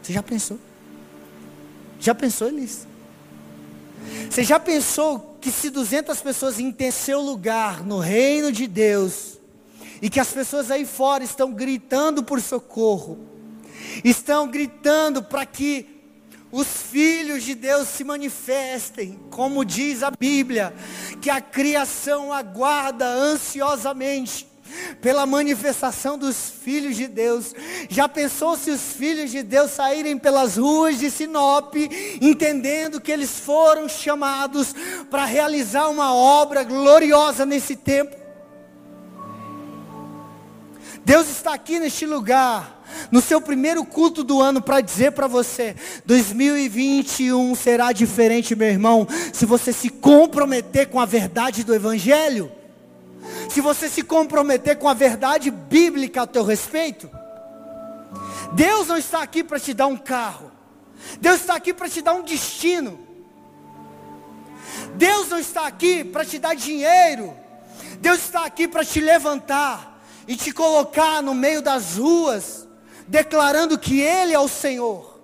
[0.00, 0.60] Você já pensou?
[1.98, 2.86] Já pensou nisso?
[4.30, 9.36] Você já pensou que se 200 pessoas entendem seu lugar no reino de Deus,
[10.00, 13.18] e que as pessoas aí fora estão gritando por socorro,
[14.04, 15.93] estão gritando para que
[16.54, 20.72] os filhos de Deus se manifestem, como diz a Bíblia,
[21.20, 24.46] que a criação aguarda ansiosamente
[25.02, 27.52] pela manifestação dos filhos de Deus.
[27.88, 31.74] Já pensou se os filhos de Deus saírem pelas ruas de Sinop,
[32.20, 34.72] entendendo que eles foram chamados
[35.10, 38.23] para realizar uma obra gloriosa nesse tempo?
[41.04, 45.76] Deus está aqui neste lugar no seu primeiro culto do ano para dizer para você:
[46.06, 52.50] 2021 será diferente, meu irmão, se você se comprometer com a verdade do Evangelho,
[53.50, 57.10] se você se comprometer com a verdade bíblica a teu respeito.
[58.52, 60.50] Deus não está aqui para te dar um carro,
[61.20, 62.98] Deus está aqui para te dar um destino.
[64.96, 67.34] Deus não está aqui para te dar dinheiro,
[68.00, 69.93] Deus está aqui para te levantar
[70.26, 72.66] e te colocar no meio das ruas
[73.06, 75.14] declarando que Ele é o Senhor.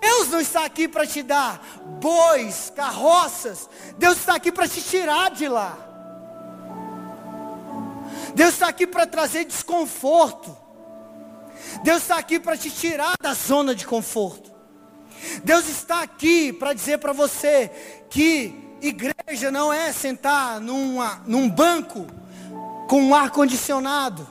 [0.00, 1.62] Deus não está aqui para te dar
[2.00, 3.68] bois, carroças.
[3.98, 5.76] Deus está aqui para te tirar de lá.
[8.34, 10.56] Deus está aqui para trazer desconforto.
[11.82, 14.50] Deus está aqui para te tirar da zona de conforto.
[15.44, 17.70] Deus está aqui para dizer para você
[18.10, 22.06] que igreja não é sentar numa, num banco
[22.92, 24.28] com um ar condicionado.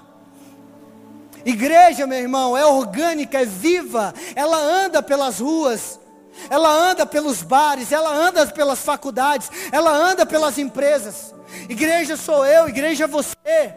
[1.43, 5.99] Igreja, meu irmão, é orgânica, é viva, ela anda pelas ruas,
[6.47, 11.33] ela anda pelos bares, ela anda pelas faculdades, ela anda pelas empresas.
[11.67, 13.73] Igreja sou eu, igreja é você.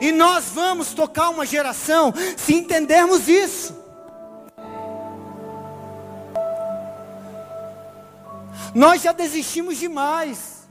[0.00, 3.72] E nós vamos tocar uma geração se entendermos isso.
[8.74, 10.68] Nós já desistimos demais.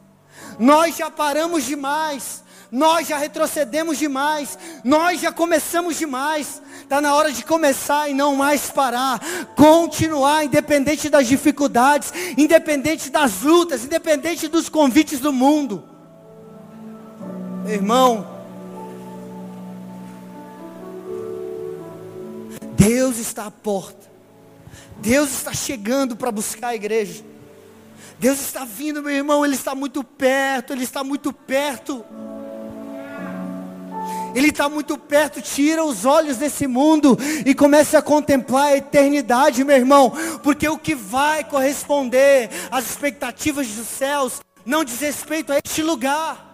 [0.59, 6.61] Nós já paramos demais nós já retrocedemos demais, nós já começamos demais.
[6.81, 9.19] Está na hora de começar e não mais parar.
[9.55, 15.83] Continuar, independente das dificuldades, independente das lutas, independente dos convites do mundo.
[17.67, 18.27] Irmão,
[22.75, 24.09] Deus está à porta.
[24.97, 27.23] Deus está chegando para buscar a igreja.
[28.19, 32.03] Deus está vindo, meu irmão, Ele está muito perto, Ele está muito perto.
[34.35, 39.63] Ele está muito perto, tira os olhos desse mundo e comece a contemplar a eternidade,
[39.63, 40.13] meu irmão,
[40.43, 46.47] porque o que vai corresponder às expectativas dos céus não diz respeito a este lugar.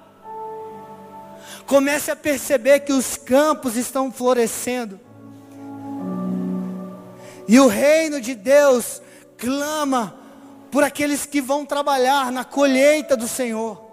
[1.66, 5.00] Comece a perceber que os campos estão florescendo.
[7.48, 9.02] E o reino de Deus
[9.38, 10.18] clama
[10.72, 13.85] por aqueles que vão trabalhar na colheita do Senhor.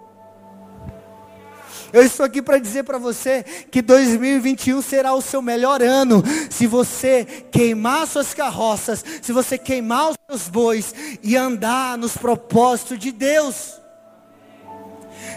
[1.93, 6.23] Eu estou aqui para dizer para você que 2021 será o seu melhor ano.
[6.49, 12.97] Se você queimar suas carroças, se você queimar os seus bois e andar nos propósitos
[12.97, 13.79] de Deus.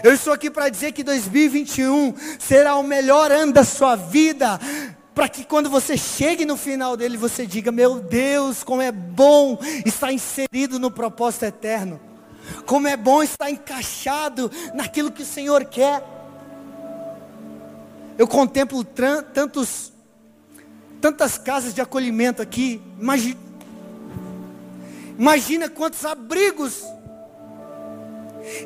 [0.03, 4.59] Eu estou aqui para dizer que 2021 será o melhor ano da sua vida,
[5.13, 9.59] para que quando você chegue no final dele, você diga: Meu Deus, como é bom
[9.85, 11.99] estar inserido no propósito eterno,
[12.65, 16.16] como é bom estar encaixado naquilo que o Senhor quer
[18.17, 19.93] eu contemplo tantos,
[20.99, 22.81] tantas casas de acolhimento aqui.
[22.99, 23.39] Imagina,
[25.17, 26.83] imagina quantos abrigos.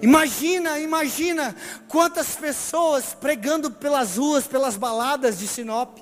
[0.02, 1.56] Imagina, imagina
[1.88, 5.98] quantas pessoas pregando pelas ruas, pelas baladas de Sinop.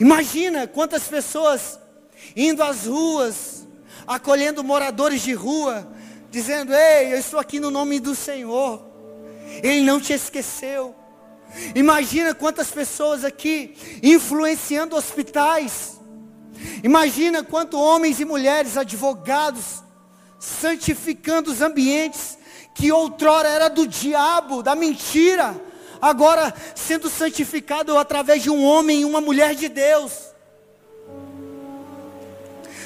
[0.00, 1.78] Imagina quantas pessoas
[2.34, 3.66] indo às ruas,
[4.06, 5.86] acolhendo moradores de rua,
[6.30, 8.82] dizendo: Ei, eu estou aqui no nome do Senhor.
[9.62, 10.94] Ele não te esqueceu.
[11.74, 16.00] Imagina quantas pessoas aqui influenciando hospitais.
[16.82, 19.82] Imagina quantos homens e mulheres, advogados,
[20.38, 22.38] santificando os ambientes
[22.74, 25.54] que outrora era do diabo, da mentira,
[26.00, 30.33] agora sendo santificado através de um homem e uma mulher de Deus.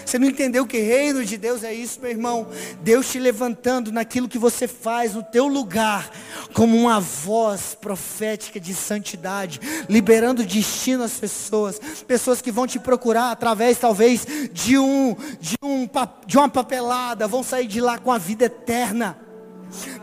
[0.09, 2.47] Você não entendeu que reino de Deus é isso, meu irmão?
[2.81, 6.11] Deus te levantando naquilo que você faz, no teu lugar,
[6.55, 13.33] como uma voz profética de santidade, liberando destino às pessoas, pessoas que vão te procurar
[13.33, 15.87] através talvez de um de um
[16.27, 19.18] de uma papelada, vão sair de lá com a vida eterna.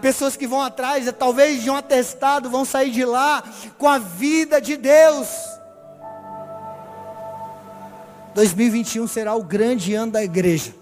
[0.04, 3.44] Pessoas que vão atrás, talvez de um atestado, vão sair de lá
[3.80, 5.55] com a vida de Deus.
[8.36, 10.76] 2021 será o grande ano da igreja.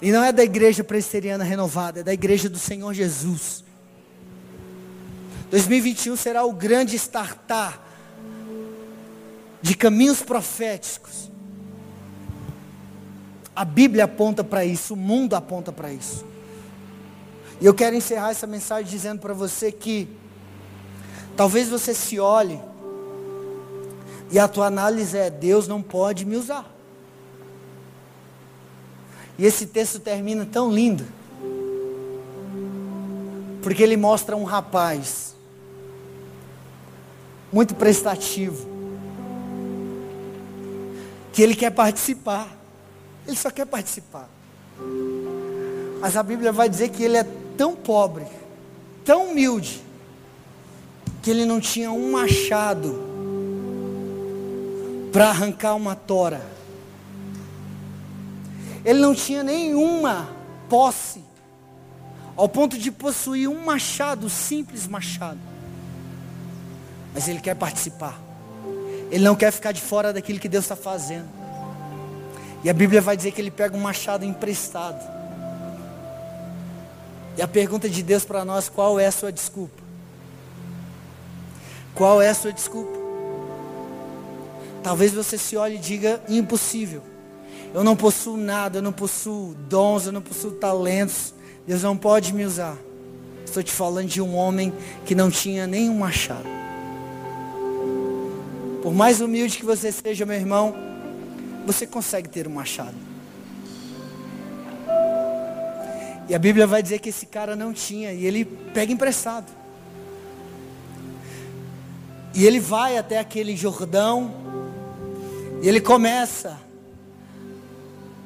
[0.00, 3.64] E não é da igreja presbiteriana renovada, é da igreja do Senhor Jesus.
[5.50, 7.80] 2021 será o grande startar
[9.62, 11.30] de caminhos proféticos.
[13.54, 16.26] A Bíblia aponta para isso, o mundo aponta para isso.
[17.58, 20.06] E eu quero encerrar essa mensagem dizendo para você que
[21.34, 22.60] talvez você se olhe
[24.30, 26.72] e a tua análise é: Deus não pode me usar.
[29.38, 31.06] E esse texto termina tão lindo.
[33.62, 35.34] Porque ele mostra um rapaz
[37.52, 38.66] muito prestativo.
[41.32, 42.48] Que ele quer participar.
[43.26, 44.28] Ele só quer participar.
[46.00, 48.26] Mas a Bíblia vai dizer que ele é tão pobre,
[49.04, 49.82] tão humilde,
[51.22, 53.05] que ele não tinha um machado
[55.16, 56.42] para arrancar uma tora.
[58.84, 60.28] Ele não tinha nenhuma
[60.68, 61.24] posse,
[62.36, 65.38] ao ponto de possuir um machado, simples machado.
[67.14, 68.20] Mas ele quer participar.
[69.10, 71.30] Ele não quer ficar de fora daquilo que Deus está fazendo.
[72.62, 75.00] E a Bíblia vai dizer que ele pega um machado emprestado.
[77.38, 79.82] E a pergunta de Deus para nós: qual é a sua desculpa?
[81.94, 83.05] Qual é a sua desculpa?
[84.86, 87.02] Talvez você se olhe e diga: impossível.
[87.74, 91.34] Eu não possuo nada, eu não possuo dons, eu não possuo talentos.
[91.66, 92.78] Deus não pode me usar.
[93.44, 94.72] Estou te falando de um homem
[95.04, 96.46] que não tinha nenhum machado.
[98.80, 100.72] Por mais humilde que você seja, meu irmão,
[101.66, 102.94] você consegue ter um machado.
[106.28, 109.50] E a Bíblia vai dizer que esse cara não tinha, e ele pega emprestado.
[112.32, 114.45] E ele vai até aquele Jordão,
[115.62, 116.58] e ele começa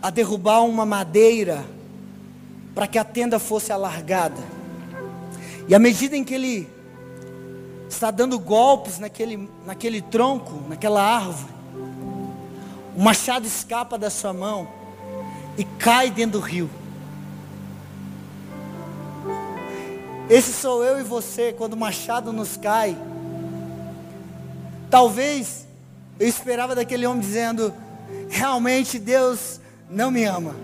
[0.02, 1.64] a derrubar uma madeira
[2.74, 4.42] para que a tenda fosse alargada.
[5.68, 6.68] E à medida em que ele
[7.88, 11.52] está dando golpes naquele, naquele tronco, naquela árvore,
[12.96, 14.68] o machado escapa da sua mão
[15.56, 16.70] e cai dentro do rio.
[20.28, 22.96] Esse sou eu e você, quando o machado nos cai.
[24.88, 25.66] Talvez
[26.20, 27.72] eu esperava daquele homem dizendo:
[28.28, 29.58] realmente Deus
[29.88, 30.54] não me ama.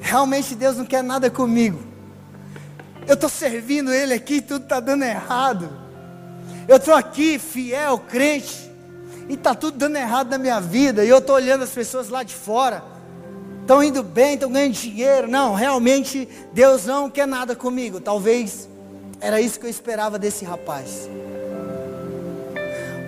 [0.00, 1.78] Realmente Deus não quer nada comigo.
[3.06, 5.70] Eu estou servindo Ele aqui, tudo está dando errado.
[6.66, 8.68] Eu estou aqui, fiel, crente,
[9.28, 11.04] e está tudo dando errado na minha vida.
[11.04, 12.82] E eu estou olhando as pessoas lá de fora,
[13.60, 15.28] estão indo bem, estão ganhando dinheiro.
[15.28, 18.00] Não, realmente Deus não quer nada comigo.
[18.00, 18.68] Talvez
[19.20, 21.08] era isso que eu esperava desse rapaz.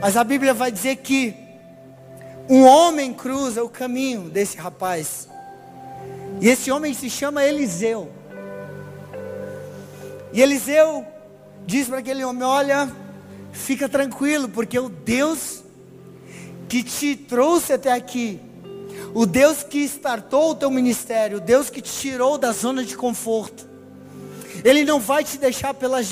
[0.01, 1.35] Mas a Bíblia vai dizer que
[2.49, 5.29] um homem cruza o caminho desse rapaz.
[6.41, 8.11] E esse homem se chama Eliseu.
[10.33, 11.05] E Eliseu
[11.67, 12.91] diz para aquele homem: Olha,
[13.53, 15.63] fica tranquilo, porque o Deus
[16.69, 18.41] que te trouxe até aqui,
[19.15, 22.97] o Deus que startou o teu ministério, o Deus que te tirou da zona de
[22.97, 23.69] conforto,
[24.65, 26.09] Ele não vai te deixar pelas,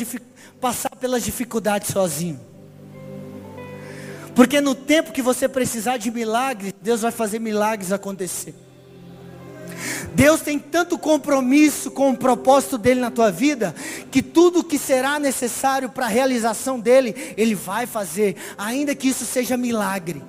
[0.61, 2.46] passar pelas dificuldades sozinho.
[4.37, 8.55] Porque no tempo que você precisar de milagres, Deus vai fazer milagres acontecer.
[10.15, 13.75] Deus tem tanto compromisso com o propósito dele na tua vida,
[14.11, 19.25] que tudo que será necessário para a realização dele, ele vai fazer, ainda que isso
[19.25, 20.23] seja milagre.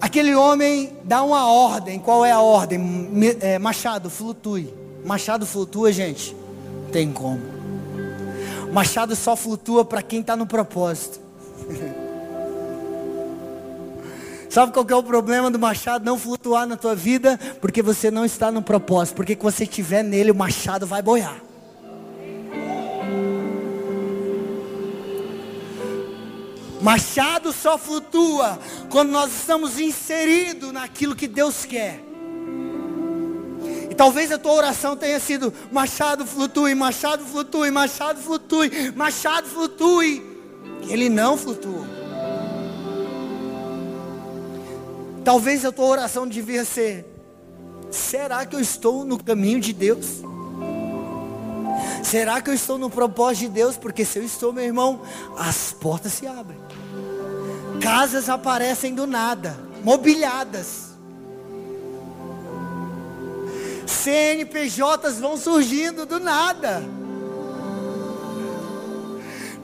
[0.00, 2.80] Aquele homem dá uma ordem, qual é a ordem?
[3.40, 4.74] É, machado, flutue.
[5.04, 6.34] Machado flutua, gente?
[6.90, 7.57] Tem como.
[8.72, 11.20] Machado só flutua para quem está no propósito.
[14.50, 17.38] Sabe qual é o problema do machado não flutuar na tua vida?
[17.60, 19.14] Porque você não está no propósito.
[19.14, 21.38] Porque que você estiver nele, o machado vai boiar.
[26.80, 28.58] Machado só flutua
[28.88, 32.07] quando nós estamos inseridos naquilo que Deus quer.
[33.98, 40.22] E talvez a tua oração tenha sido: Machado flutue, Machado flutue, Machado flutue, Machado flutue.
[40.88, 41.84] Ele não flutua.
[45.24, 47.04] Talvez a tua oração devia ser:
[47.90, 50.22] será que eu estou no caminho de Deus?
[52.04, 53.76] Será que eu estou no propósito de Deus?
[53.76, 55.02] Porque se eu estou, meu irmão,
[55.36, 56.60] as portas se abrem.
[57.80, 60.87] Casas aparecem do nada, mobiliadas.
[63.88, 66.82] CNPJs vão surgindo do nada.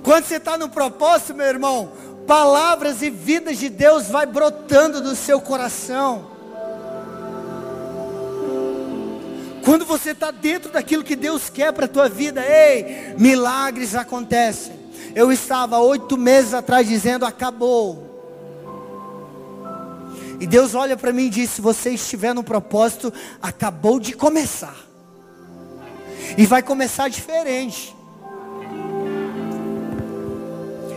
[0.03, 1.93] Quando você está no propósito, meu irmão,
[2.27, 6.31] palavras e vidas de Deus vai brotando do seu coração.
[9.65, 14.75] Quando você está dentro daquilo que Deus quer para a tua vida, ei, milagres acontecem.
[15.15, 18.04] Eu estava oito meses atrás dizendo, acabou.
[20.45, 24.77] E Deus olha para mim e diz: se você estiver no propósito, acabou de começar.
[26.37, 27.97] E vai começar diferente.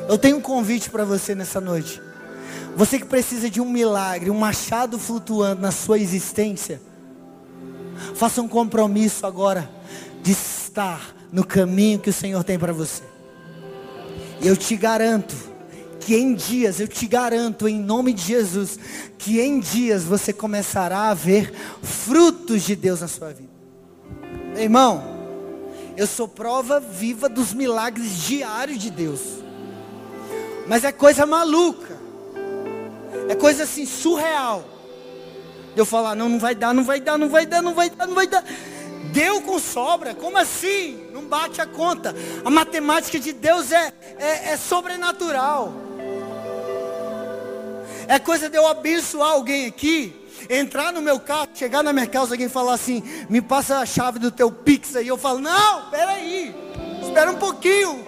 [0.10, 2.02] Eu tenho um convite para você nessa noite.
[2.76, 6.82] Você que precisa de um milagre, um machado flutuando na sua existência.
[8.16, 9.70] Faça um compromisso agora
[10.22, 13.04] de estar no caminho que o Senhor tem para você.
[14.42, 15.34] E eu te garanto
[16.08, 18.80] que em dias, eu te garanto em nome de Jesus,
[19.18, 21.54] que em dias você começará a ver
[21.84, 23.52] frutos de Deus na sua vida.
[24.56, 25.04] Irmão,
[25.98, 29.20] eu sou prova viva dos milagres diários de Deus.
[30.66, 31.98] Mas é coisa maluca.
[33.28, 34.64] É coisa assim surreal.
[35.76, 38.08] Eu falar, não, não vai dar, não vai dar, não vai dar, não vai dar,
[38.08, 38.46] não vai dar.
[39.12, 41.10] Deu com sobra, como assim?
[41.12, 42.16] Não bate a conta.
[42.46, 45.87] A matemática de Deus é, é, é sobrenatural.
[48.08, 50.16] É coisa de eu abençoar alguém aqui,
[50.50, 54.18] entrar no meu carro, chegar na minha casa, alguém falar assim, me passa a chave
[54.18, 55.08] do teu Pix aí.
[55.08, 56.56] Eu falo, não, peraí,
[57.02, 58.06] espera um pouquinho.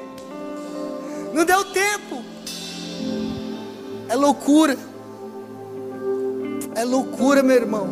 [1.33, 2.23] Não deu tempo.
[4.07, 4.77] É loucura.
[6.75, 7.89] É loucura, meu irmão.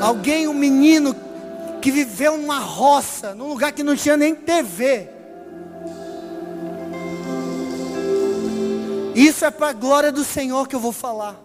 [0.00, 1.14] Alguém, um menino
[1.80, 5.08] que viveu numa roça, num lugar que não tinha nem TV.
[9.14, 11.40] Isso é para a glória do Senhor que eu vou falar.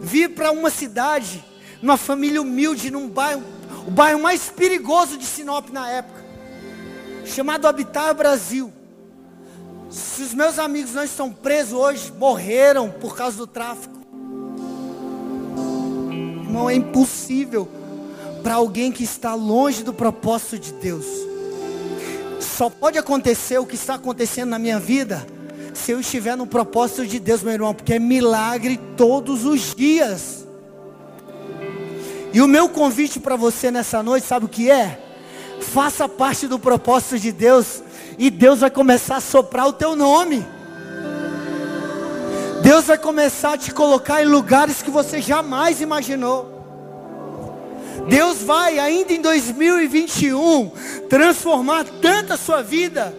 [0.00, 1.44] Vir para uma cidade,
[1.80, 3.42] numa família humilde, num bairro,
[3.86, 6.24] o bairro mais perigoso de Sinop na época,
[7.24, 8.72] chamado Habitar Brasil.
[9.90, 14.00] Se os meus amigos não estão presos hoje, morreram por causa do tráfico.
[16.42, 17.68] Irmão, é impossível
[18.42, 21.06] para alguém que está longe do propósito de Deus
[22.40, 25.24] Só pode acontecer o que está acontecendo na minha vida
[25.74, 30.46] se eu estiver no propósito de Deus, meu irmão, porque é milagre todos os dias.
[32.32, 34.98] E o meu convite para você nessa noite, sabe o que é?
[35.60, 37.82] Faça parte do propósito de Deus
[38.18, 40.44] e Deus vai começar a soprar o teu nome.
[42.62, 46.52] Deus vai começar a te colocar em lugares que você jamais imaginou.
[48.08, 50.70] Deus vai, ainda em 2021,
[51.08, 53.14] transformar tanto a sua vida,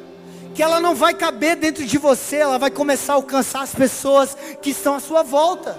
[0.53, 4.37] que ela não vai caber dentro de você, ela vai começar a alcançar as pessoas
[4.61, 5.75] que estão à sua volta.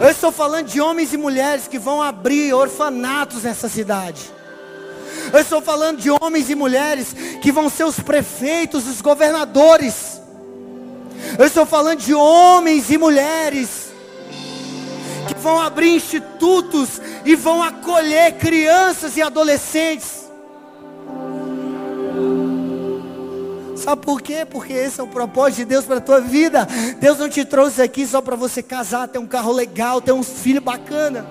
[0.00, 4.20] Eu estou falando de homens e mulheres que vão abrir orfanatos nessa cidade.
[5.32, 10.20] Eu estou falando de homens e mulheres que vão ser os prefeitos, os governadores.
[11.38, 13.92] Eu estou falando de homens e mulheres
[15.28, 20.21] que vão abrir institutos e vão acolher crianças e adolescentes.
[23.82, 24.46] Sabe por quê?
[24.48, 26.68] Porque esse é o propósito de Deus para a tua vida.
[27.00, 30.22] Deus não te trouxe aqui só para você casar, ter um carro legal, ter um
[30.22, 31.26] filho bacana.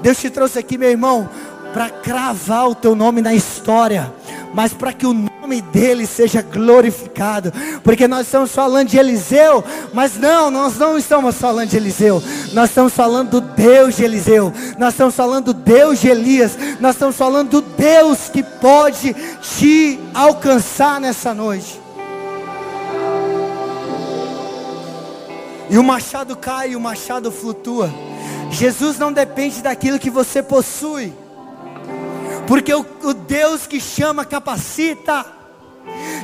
[0.00, 1.28] Deus te trouxe aqui, meu irmão,
[1.72, 4.12] para cravar o teu nome na história,
[4.54, 5.12] mas para que o
[5.46, 7.52] nome dele seja glorificado,
[7.84, 9.62] porque nós estamos falando de Eliseu,
[9.94, 12.20] mas não, nós não estamos falando de Eliseu,
[12.52, 16.96] nós estamos falando do Deus de Eliseu, nós estamos falando do Deus de Elias, nós
[16.96, 21.80] estamos falando do Deus que pode te alcançar nessa noite.
[25.70, 27.88] E o machado cai, o machado flutua.
[28.50, 31.12] Jesus não depende daquilo que você possui.
[32.48, 35.35] Porque o, o Deus que chama capacita.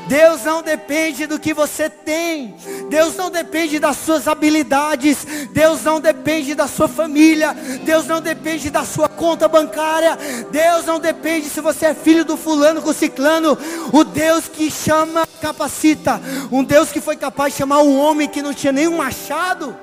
[0.09, 2.55] Deus não depende do que você tem.
[2.89, 5.25] Deus não depende das suas habilidades.
[5.53, 7.55] Deus não depende da sua família.
[7.85, 10.19] Deus não depende da sua conta bancária.
[10.51, 13.57] Deus não depende se você é filho do fulano com ciclano.
[13.93, 16.21] O Deus que chama capacita.
[16.51, 19.77] Um Deus que foi capaz de chamar um homem que não tinha nenhum machado.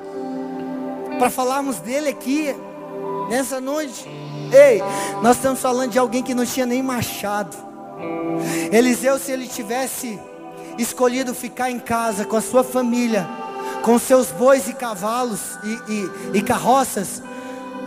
[1.18, 2.56] Para falarmos dele aqui
[3.30, 4.08] nessa noite.
[4.52, 4.82] Ei,
[5.22, 7.69] nós estamos falando de alguém que não tinha nem machado.
[8.72, 10.20] Eliseu, se ele tivesse
[10.78, 13.28] escolhido ficar em casa com a sua família,
[13.82, 17.22] com seus bois e cavalos e, e, e carroças,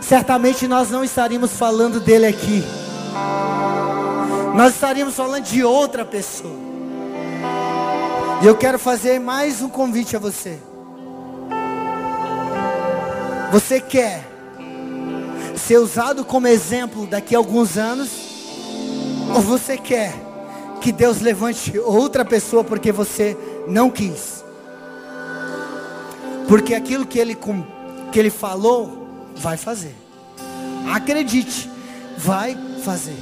[0.01, 2.63] certamente nós não estaríamos falando dele aqui.
[4.55, 6.63] Nós estaríamos falando de outra pessoa.
[8.41, 10.59] E eu quero fazer mais um convite a você.
[13.51, 14.27] Você quer
[15.55, 18.32] ser usado como exemplo daqui a alguns anos?
[19.33, 20.13] Ou você quer
[20.81, 24.43] que Deus levante outra pessoa porque você não quis?
[26.47, 27.37] Porque aquilo que ele,
[28.11, 29.95] que ele falou, vai fazer.
[30.93, 31.69] Acredite,
[32.17, 33.17] vai fazer.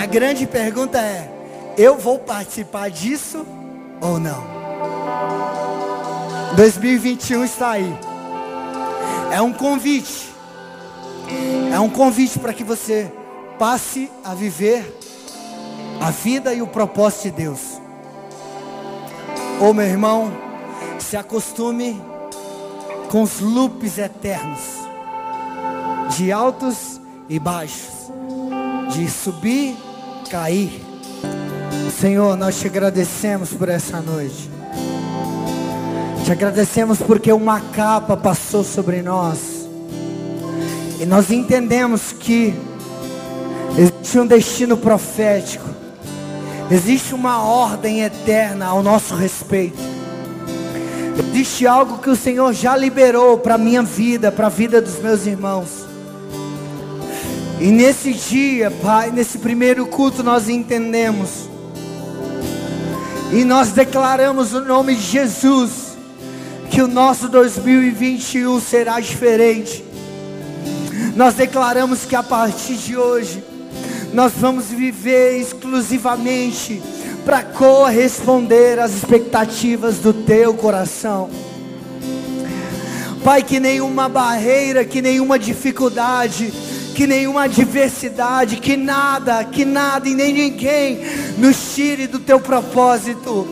[0.00, 1.30] A grande pergunta é:
[1.76, 3.46] eu vou participar disso
[4.00, 4.44] ou não?
[6.56, 7.98] 2021 está aí.
[9.32, 10.28] É um convite
[11.72, 13.12] é um convite para que você
[13.58, 14.98] passe a viver
[16.00, 17.60] a vida e o propósito de Deus.
[19.60, 20.32] Oh, meu irmão,
[20.98, 22.00] se acostume
[23.10, 24.60] com os loops eternos,
[26.16, 28.12] de altos e baixos,
[28.94, 29.76] de subir,
[30.30, 30.80] cair.
[31.98, 34.48] Senhor, nós te agradecemos por essa noite.
[36.24, 39.66] Te agradecemos porque uma capa passou sobre nós.
[41.00, 42.54] E nós entendemos que
[43.76, 45.68] existe um destino profético,
[46.70, 49.98] existe uma ordem eterna ao nosso respeito.
[51.18, 54.98] Existe algo que o Senhor já liberou para a minha vida, para a vida dos
[55.00, 55.68] meus irmãos.
[57.60, 61.48] E nesse dia, Pai, nesse primeiro culto, nós entendemos.
[63.32, 65.96] E nós declaramos o no nome de Jesus
[66.70, 69.84] que o nosso 2021 será diferente.
[71.16, 73.42] Nós declaramos que a partir de hoje,
[74.12, 76.82] nós vamos viver exclusivamente
[77.24, 81.28] para corresponder às expectativas do teu coração.
[83.22, 86.52] Pai, que nenhuma barreira, que nenhuma dificuldade,
[86.94, 91.00] que nenhuma adversidade, que nada, que nada e nem ninguém
[91.36, 93.46] nos tire do teu propósito.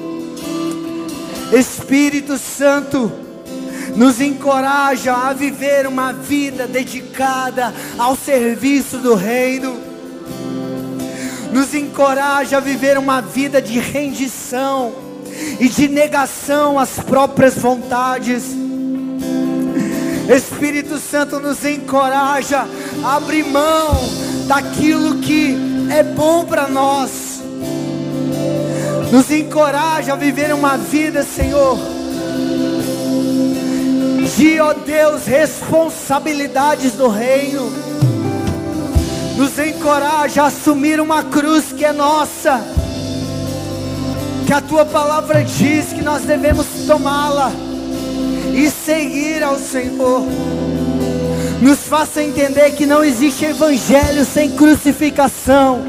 [1.53, 3.13] Espírito Santo,
[3.95, 9.86] nos encoraja a viver uma vida dedicada ao serviço do Reino,
[11.53, 14.93] nos encoraja a viver uma vida de rendição
[15.61, 18.45] e de negação às próprias vontades.
[20.29, 22.67] Espírito Santo nos encoraja
[23.05, 23.91] a abrir mão
[24.47, 25.57] daquilo que
[25.91, 27.41] é bom para nós.
[29.13, 31.79] Nos encoraja a viver uma vida, Senhor,
[34.37, 37.86] de, ó Deus, responsabilidades do reino.
[39.37, 42.59] Nos encoraja a assumir uma cruz que é nossa.
[44.47, 47.53] Que a tua palavra diz que nós devemos tomá-la
[48.55, 50.23] e seguir ao Senhor.
[51.61, 55.85] Nos faça entender que não existe evangelho sem crucificação.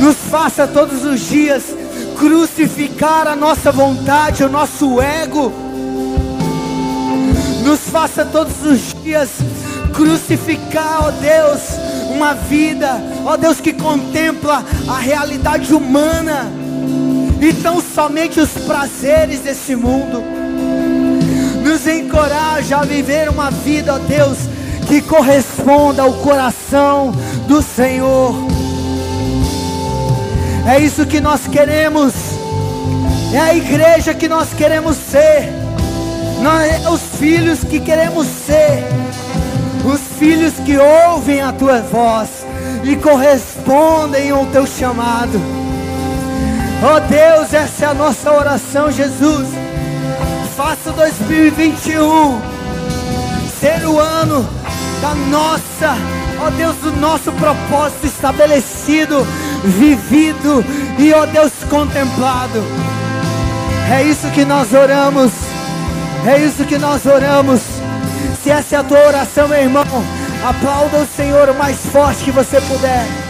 [0.00, 1.62] Nos faça todos os dias
[2.18, 5.52] crucificar a nossa vontade, o nosso ego.
[7.64, 9.30] Nos faça todos os dias
[9.96, 11.62] crucificar, ó Deus,
[12.14, 16.52] uma vida, ó Deus, que contempla a realidade humana.
[17.40, 20.22] E tão somente os prazeres desse mundo
[21.62, 24.38] nos encoraja a viver uma vida, ó Deus,
[24.86, 27.12] que corresponda ao coração
[27.48, 28.34] do Senhor.
[30.68, 32.12] É isso que nós queremos,
[33.32, 35.52] é a igreja que nós queremos ser,
[36.42, 38.84] nós, é os filhos que queremos ser,
[40.18, 42.46] filhos que ouvem a tua voz
[42.84, 45.40] e correspondem ao teu chamado.
[46.82, 49.48] Oh Deus, essa é a nossa oração, Jesus
[50.56, 52.40] faça 2021
[53.60, 54.48] ser o ano
[55.02, 55.94] da nossa,
[56.40, 59.26] ó Deus, do nosso propósito estabelecido,
[59.62, 60.64] vivido
[60.98, 62.64] e, ó Deus, contemplado.
[63.94, 65.32] É isso que nós oramos,
[66.26, 67.75] é isso que nós oramos.
[68.46, 69.82] Se essa é a tua oração, meu irmão,
[70.48, 73.25] aplauda o Senhor o mais forte que você puder.